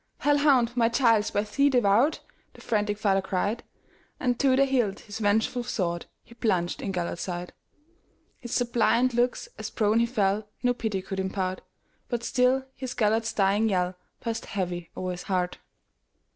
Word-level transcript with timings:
"Hell 0.17 0.39
hound! 0.39 0.75
my 0.75 0.89
child 0.89 1.25
's 1.25 1.29
by 1.29 1.43
thee 1.43 1.69
devoured,"The 1.69 2.59
frantic 2.61 2.97
father 2.97 3.21
cried; 3.21 3.61
And 4.19 4.39
to 4.39 4.55
the 4.55 4.65
hilt 4.65 5.01
his 5.01 5.19
vengeful 5.19 5.61
swordHe 5.61 6.07
plunged 6.39 6.81
in 6.81 6.91
Gêlert's 6.91 7.21
side. 7.21 7.53
His 8.39 8.51
suppliant 8.51 9.13
looks, 9.13 9.47
as 9.59 9.69
prone 9.69 9.99
he 9.99 10.07
fell, 10.07 10.47
No 10.63 10.73
pity 10.73 11.03
could 11.03 11.19
impart; 11.19 11.61
But 12.09 12.23
still 12.23 12.65
his 12.73 12.95
Gêlert's 12.95 13.31
dying 13.31 13.69
yellPassed 13.69 14.45
heavy 14.45 14.89
o'er 14.97 15.11
his 15.11 15.21
heart. 15.29 15.59